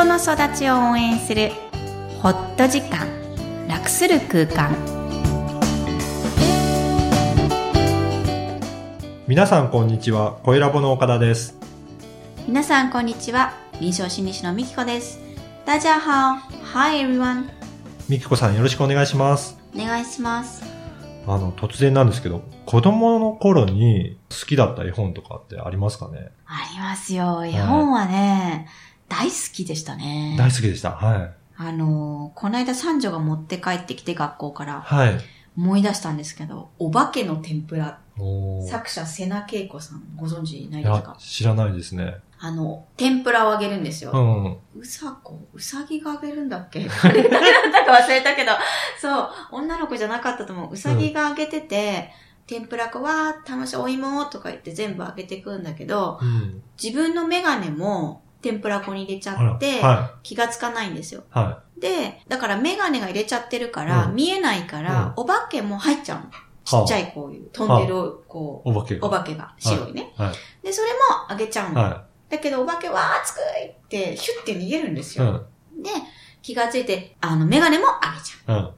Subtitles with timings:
[0.00, 1.50] 人の育ちを応援する
[2.22, 3.06] ホット時間
[3.68, 4.74] 楽する空間。
[9.26, 11.54] 皆さんこんにちは声ラボの岡田です。
[12.48, 15.20] 皆さんこんにちは臨床心理士のみきこです。
[15.66, 16.38] 大家好。
[16.72, 17.50] Hi everyone
[18.08, 19.58] みきこさんよろしくお願いします。
[19.74, 20.64] お願いします。
[21.26, 26.30] あの突然なんですけど子供の頃に好きだった絵本とかってありますかね？
[26.46, 27.44] ありますよ。
[27.44, 28.66] 絵本はね、
[29.10, 30.36] 大好きでしたね。
[30.38, 30.92] 大好きでした。
[30.92, 31.30] はい。
[31.56, 35.18] あのこの間三女が持って帰ってきて学校からはい。
[35.58, 37.98] 思い出したんですけど、お化けの天ぷら。
[38.68, 41.16] 作者、瀬名恵子さん、ご存知ないですか？
[41.18, 42.16] 知らないですね。
[42.38, 44.12] あの、天ぷらをあげるんですよ。
[44.12, 46.88] うんうさこ、うさぎがあげるんだっけ？
[46.88, 48.52] あれ誰だったか忘れたけど、
[48.98, 50.72] そう、女の子じゃなかったと思う。
[50.72, 52.10] うさぎがあげてて、
[52.46, 56.62] 天ぷら粉は楽しいお芋とか言って全部あげてくんだけど、うん。
[56.82, 61.22] 自分のメガネも天ぷら粉に入れちゃって、は気がつかないんですよ。
[61.34, 61.38] い。
[61.38, 64.14] はで、だからメガネが入れちゃってるから、うん。
[64.14, 66.24] 見えないから、お化けも入っちゃうの。
[66.64, 67.94] ちっちゃいこういう、飛んでる、
[68.28, 69.08] こいお化けう、が。
[69.08, 70.12] お化けが、白いね。
[70.16, 70.66] はい。
[70.66, 71.80] で、それもあげちゃうの。
[71.80, 75.26] はだけど、お化けは熱くいって、ヒュッて逃げるんですいうん。
[75.28, 75.46] よ。
[75.82, 75.90] で、
[76.42, 78.58] 気がついて、あの、メガネもあげちゃう。
[78.58, 78.70] うん。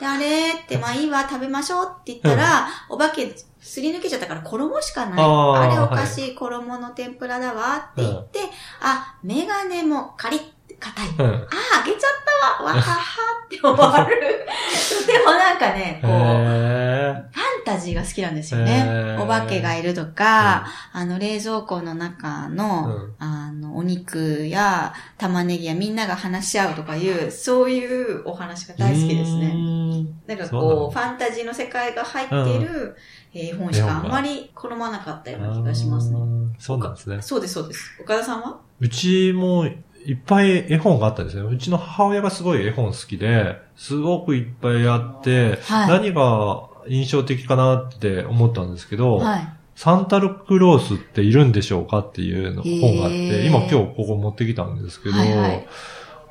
[0.00, 5.14] で、あれーって、まあいいわ、食べましょうって言ったら、お化けすり抜けちゃったから衣しかない。
[5.20, 8.38] あれおかしい、衣の天ぷらだわって言って、
[8.80, 10.40] あ、メガネもカリッ、
[10.80, 11.08] 硬い。
[11.08, 11.46] うんあ
[11.78, 12.00] あ、あげちゃっ
[12.58, 14.46] たわ、わははって終わる。
[15.00, 17.24] とてもなんかね、こう、フへァン
[17.64, 18.84] タジーが好きなんですよへね。
[19.18, 29.52] ーお化けがいるとか、あの、冷蔵庫の中の、うんあの、お肉や玉ねぎやみんなが話し合うとかいう、そういうお話が大好きですね。
[30.04, 32.96] ねなんかこう、ファンタジーの世界が入っている
[33.32, 36.18] 絵本しかあんまり好まなかったような気がしますね。
[36.58, 37.22] そうなんですね。
[37.22, 37.98] そうです、そうです。
[38.00, 38.58] 岡田さんは？
[38.80, 41.48] うちもいっぱい絵本があったんですよ。
[41.48, 49.48] うちの母親がすごい絵本好きで、すごくいっぱいあって、はい何が印象的かなって思ったんですけど、はい。
[49.76, 55.68] サンタルクロースっているんでしょうかっていう本があって、今今日ここ持ってきたんですけど、はいはい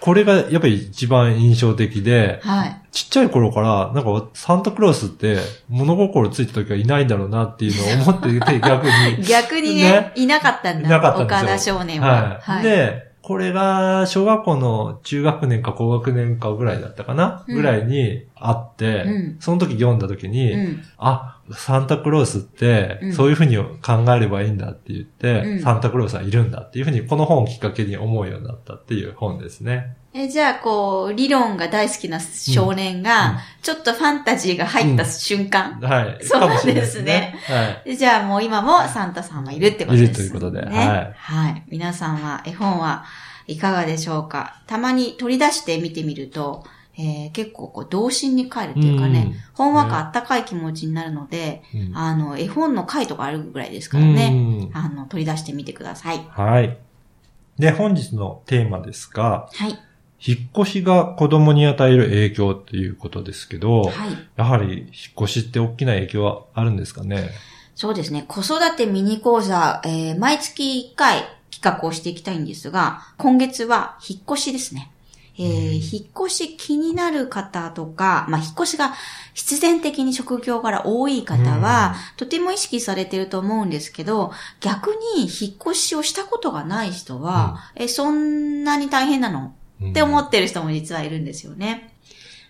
[0.00, 2.80] これがやっぱり一番印象的で、はい。
[2.90, 5.38] ちっちゃい頃から、なんかサンタクロースって
[5.68, 9.22] 物心ついた時はいないんだろうなっていうのを思っていて、逆に。
[9.28, 10.88] 逆にねねいなかったんだ。
[10.88, 12.38] いなかったんですよ岡田少年は。
[12.40, 12.62] はい。
[12.62, 20.82] で、これが小学校の中学年か高学年かぐらいだったかな、うんぐらいにあって、うんその時読んだ時に、うん。
[20.98, 29.96] あ、サンタクロースってうん、そういうふうに考えればいいんだって言って、うんサンタクロースはいるんだっていうふうに、この本をきっかけに思うようになったっていう本ですね。
[30.12, 35.78] え、じゃあ、こう、理論が大好きな少年うんが、ちょっとファンタジーが入った瞬間。
[35.80, 36.24] はい。
[36.24, 37.36] そうですね。
[37.46, 37.90] はい。
[37.90, 40.04] でじゃあもう今もサンタさんはいるってことです、ね。
[40.06, 40.76] いるということでね。
[40.76, 41.64] はいはい。
[41.68, 43.04] 皆さんは絵本は
[43.46, 44.60] いかがでしょうか？
[44.66, 46.64] たまに取り出して見てみると、
[47.00, 56.24] えー結構こう童心に帰るっていうかね、うんほんわかあったかい気持ちになるので、うんあの、絵本の回とかあるぐらいですからね、うんあの、取り出してみてください。
[56.30, 56.76] はい。
[57.58, 59.78] で、本日のテーマですが、はい。
[60.22, 63.92] 引っ越しが子供に与える影響っていうことですけど、はい。
[64.36, 64.88] やはり引っ
[65.24, 67.30] 越しって大きな影響はあるんですかね？
[67.74, 68.24] そうですね。
[68.28, 74.90] 子育てミニ講座、えー毎月1回企画をしていきたいんですが、今月は引っ越しですね。
[75.40, 78.92] えー引っ越し気になる方とか、まあ、引っ越しが
[79.32, 89.54] 必然的に職業から多い方は、とても意識されてると思うんですけど、逆に引っ越しをしたことがない人は、え、そんなに大変なの？
[89.82, 91.94] って思ってる人も実はいるんですよね。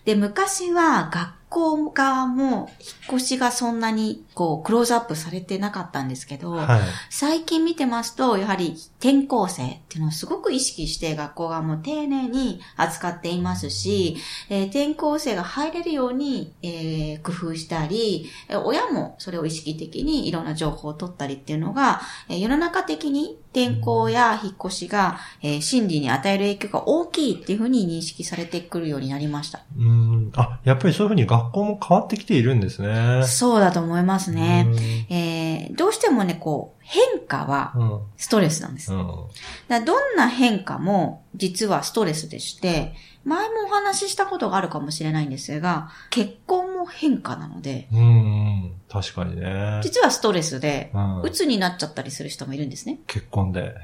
[0.04, 6.80] で、昔は学校側も引っ越しがそんなにこうクローズアップされてなかったんですけど、はい。
[7.10, 14.16] 最近見てますと、やはり転校生っていうのをすごく意識して学校側も丁寧に扱っていますし、
[14.48, 29.60] えー転校生が入れるように、えー工夫したり、えー親もそれを意識的にいろんな情報を取ったりっていうのが、えー世の中的に転校や引っ越しが、えー心理に与える影響が大きいっていうふうに認識されてくるようになりました。
[29.76, 30.30] うん。
[30.36, 33.22] あ、やっぱりそういうふうに学校も変わってきているんですね。
[33.26, 34.66] そうだと思いますね。
[34.68, 34.76] うん
[35.16, 38.00] えーどうしてもね、こう、変化はうん。
[38.16, 38.92] ストレスなんです。
[38.92, 38.98] うん。
[38.98, 39.18] だか
[39.68, 42.94] らどんな変化も実はストレスでして、
[43.24, 48.72] 前もお話ししたことがあるかもしれないんですが、結婚も変化なので、うん。
[48.90, 49.80] 確かにね。
[49.84, 52.98] 実はストレスで、うん鬱になっちゃったりする人もいるんですね。
[53.06, 53.74] 結婚で。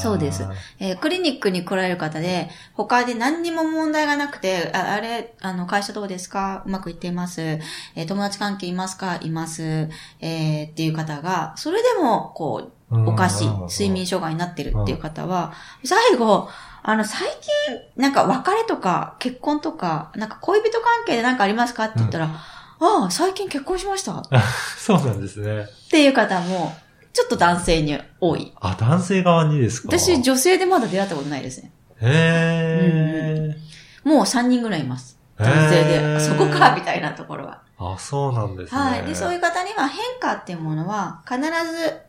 [0.00, 0.46] そうです。
[0.78, 6.62] えークリニックに来られる方で、他で何にも問題がなくて、ああれ、あの、会社どうですか？
[6.64, 7.42] うまくいっています。
[7.42, 9.16] えー友達関係いますか？
[9.22, 9.90] います。
[10.20, 12.74] えーっていう方が、それでも、こう、うん
[13.06, 15.52] おかしいうん、睡眠障害になってるっていう方は、
[15.84, 16.48] 最後、
[16.82, 24.22] あの、最近、なんか別れとか結婚とか、なんか恋人関係でなんかありますかって言ったら、ああ、最近結婚しましたっ
[24.78, 25.66] そうなんですね。
[25.90, 26.74] ていう方も、
[27.12, 28.52] ちょっと男性に多い。
[28.60, 29.88] あ、男性側にですか？
[29.96, 31.72] 私、女性でまだ出会ったことないですね。
[32.00, 34.08] へー。
[34.08, 35.18] もう3人ぐらいいます。
[35.38, 36.00] 男性へで。
[36.00, 37.62] ーそこか、みたいなところは。
[37.78, 38.80] あ、そうなんですね。
[38.80, 39.02] はい。
[39.04, 41.48] で、そういう方には変化っていうものは、必ず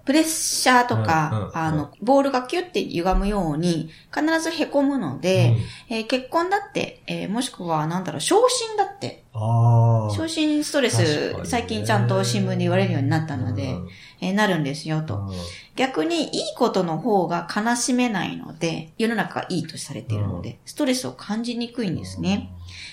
[0.06, 5.58] プレッシャーとか、うんあの、ボールがキュッて歪むように、必ず凹むので、
[5.90, 9.24] えー結婚だって、えーもしくは、なんだろう、昇進だって。
[9.34, 13.90] 昇進ストレ確かスに、ね最近ちゃんと新聞で言われるようになったので、うん
[14.22, 15.30] えーなるんですよ、と。
[15.76, 22.52] 逆に、いいことの方が悲しめないので、世の中がいいとされているので、ストレスを感じにくいんですね。。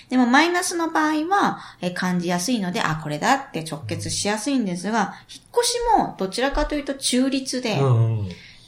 [0.09, 7.79] でもマイナスの場合は、えー感じやすいので、あ、これだって直結しやすいんですが、引っ越しもどちらかというと中立で。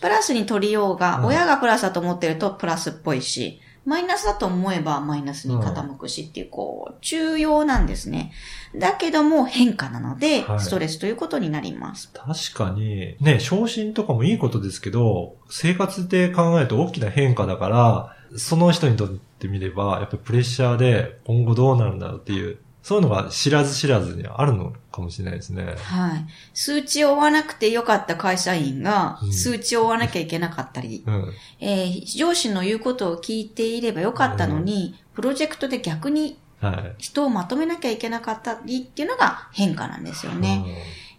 [0.01, 8.31] プラスに取りようが、うん親がプラスだと思ってるとプラスっぽいし、マイナスだと思えばマイナスに傾くしっていう、こう、中庸なんですね。
[8.75, 12.11] だけども変化なのでは、いストレスということになります。
[12.13, 25.73] 確かに、ね、昇進とかもいいことですけど、生活で考えると大きな変化だから、その人にとってみれば、やっぱりプレッシャーで今後どうなるんだろうっていう、そういうのが知らず知らずにあるのかもしれないですね。
[25.75, 26.25] はい。
[26.53, 31.33] 数値を追わなくてよかった会社員がう、ん数値を追わなきゃいけなかったり、うん。
[31.59, 36.95] えー上司の言うことを聞いていればよかったのに、プロジェクトで逆にはい。
[36.99, 40.63] 人をまとめなきゃいけなかったりっていうのが変化なんですよね。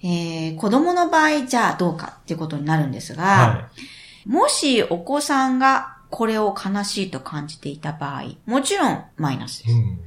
[0.04, 3.68] えー子供の場合、じゃあどうかっていうことになるんですが、は
[4.24, 9.74] もしお子さんがこれを悲しいと感じていた場合、もちろんマイナスでい。
[9.74, 9.76] す。
[9.76, 9.98] うん。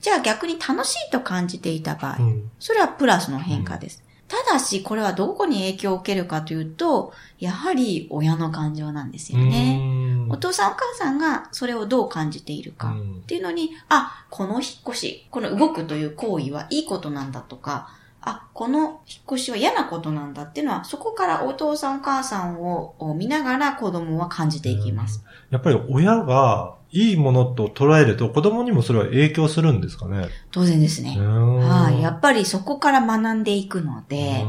[0.00, 2.50] じゃあ逆に楽しいと感じていた場合、うん。
[2.58, 4.02] それはプラスの変化です。
[4.28, 9.78] ただし、これはどこに影響を受けるかというと、やはり親の感情なんですよね。
[9.80, 17.90] うんお父さんお母さんがそれをどう感じているかうんっていうのに、あ、この引っ越し、この動くという行為はいいことなんだとか、
[18.20, 25.24] あ、この引っ越しは嫌なことなんだっていうのは、そこからお父さんお母さんをを見ながら子供は感じていきます。
[25.50, 30.28] やっぱり親がいいものと捉えると子供にもそれは影響するんですかね？
[30.50, 31.16] 当然ですね。
[31.18, 32.00] ははい。
[32.00, 34.44] やっぱりそこから学んでいくので、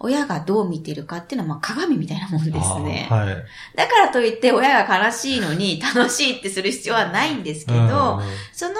[0.00, 3.06] 親がどう見てるかっていうのはまあ鏡みたいなもんですね。
[3.08, 3.76] はい。
[3.76, 8.20] だからといって親が悲しいのに楽しいってする必要はないんですけど、
[8.52, 8.74] その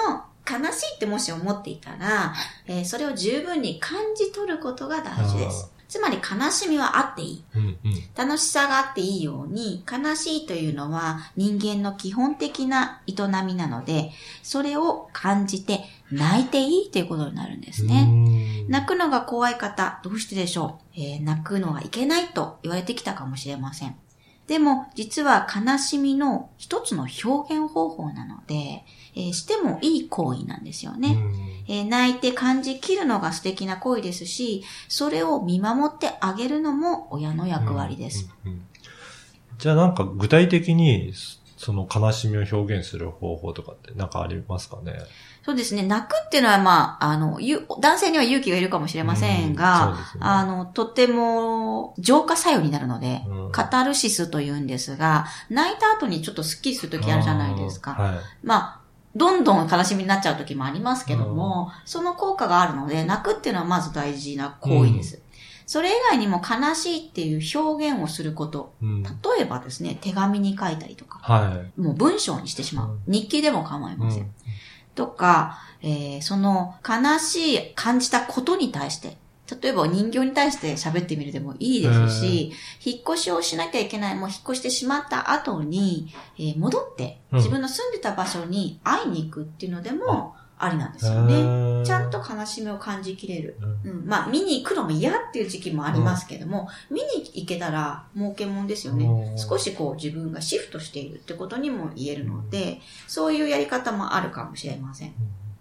[0.47, 2.33] 悲しいってもし思っていたら、
[2.67, 5.71] えーそれを十分に感じ取ることが大事です。
[5.87, 7.43] つまり悲しみはあっていい。
[7.55, 7.77] うんうん
[8.15, 13.13] 楽しさがあっていいように、悲しいというのは人間の基本的な営
[13.45, 14.11] みなので、
[14.41, 18.07] それを感じて泣いていいということになるんですね。
[18.09, 23.95] うん泣くのが怖い方、どうしてでしょう、えー泣くのはいけないと言われてきたかもしれません。
[24.47, 28.83] でも、実は悲しみの一つの表現方法なので、
[29.15, 31.17] えーしてもいい行為なんですよね。
[31.67, 38.29] えー泣いて感じ切るのが素敵な行為ですし、それを見守ってあげるのも親の役割です。。
[38.45, 38.65] うんうんうん
[39.57, 41.13] じゃあなんか具体的に、
[41.57, 44.93] その悲しみを表現する方法とかってなんかありますかね？
[45.45, 45.83] そうですね。
[45.83, 57.91] 泣くっていうのは、まあ、あの、ゆ男性には勇気がいるかもしれませんが、うんねあの、とても浄化作用になるので、うんカタルシスと言うんですが、泣いた後にちょっとスッキリする時あるじゃないですか。
[57.91, 58.17] はい。
[58.43, 58.79] まあ、
[59.15, 65.21] どんどん悲しみになっちゃう時もありますけども、その効果があるので、泣くっていうのはまず大事な行為です。
[65.65, 68.73] それ以外にも悲しいっていう表現をすること。
[68.81, 69.09] うん例
[69.41, 71.81] えばですね、手紙に書いたりとか、はい。
[71.81, 72.99] もう文章にしてしまう。
[73.07, 74.23] 日記でも構いません。
[74.23, 74.31] うん
[74.95, 79.17] とか、えーその悲しい感じたことに対して、
[79.61, 82.53] 例えば人形に対して喋ってみるでもいいですし、
[82.83, 86.07] 引っ越しをしなきゃいけない、もう引っ越してしまった後に、
[86.39, 91.33] えー戻ってうん自分の住んでた場所に会いに行くっていうのでもありなんですよへね。
[91.33, 93.57] ーちゃんと悲しみを感じきれる。
[93.83, 99.35] うんうん、まあ、見に行くのも嫌っていう時期もありますけども、見に行けたら儲けもんですよねう。
[99.35, 105.13] ん少しこう自分がシフトしているってことにも言えるので、そういうやり方もあるかもしれません。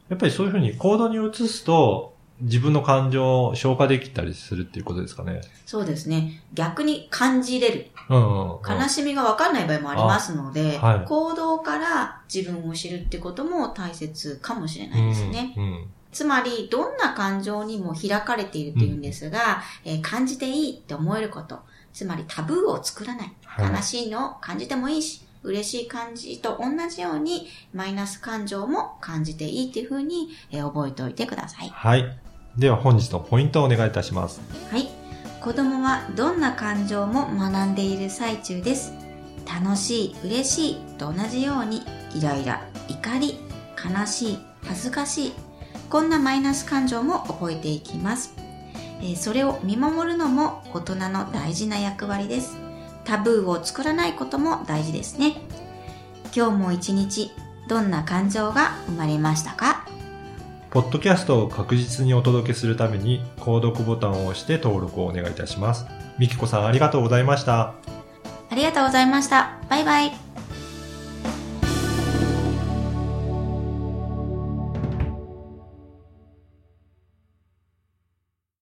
[0.09, 5.41] やっぱりそういうふうに行動に移すと、自分の感情を消化できたりするっていうことですかね。
[5.67, 6.43] そうですね。
[6.53, 7.87] 逆に感じれる。
[8.09, 8.59] うんうんうん。
[8.81, 15.55] 悲しみがわかんない場合もありますので、あはい行動から自分を知るってことも大切かもしれないですね。
[15.57, 21.59] うんうんつまり、どんな感情にも開かれているというんですが、えー感じていいって思えること。
[21.93, 23.33] つまりタブーを作らない。
[23.45, 31.69] はい悲しいのを感じてもいいし、嬉しい感じと同じように、マイナス感情も感じていいっていうふうに、えー覚えておいてください。
[31.71, 32.19] はい。
[32.57, 34.41] では本日のポイントをお願いいたします。
[34.71, 34.89] はい。
[35.41, 38.93] 子供はどんな感情も学んでいる最中です。
[39.47, 41.83] 楽しい、嬉しいと同じように、
[42.15, 43.39] イライラ、怒り、
[43.77, 45.33] 悲しい、恥ずかしい、
[45.91, 48.35] こんなマイナス感情も覚えていきます。
[49.01, 52.57] えーそれを見守るのも大人の大事な役割です。
[53.05, 55.43] タブーを作らないことも大事ですね。
[56.35, 57.33] 今日も一日、
[57.69, 59.87] どんな感情が生まれましたか？
[60.75, 65.87] ポッドキャストを確実にお届けするために、購読ボタンを押して登録をお願いいたします。
[66.19, 67.75] みきこさんありがとうございました。
[68.51, 69.61] ありがとうございました。
[69.71, 70.34] バイバイ。